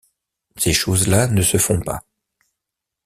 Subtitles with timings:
[0.57, 2.01] Ces choses-là ne se font pas.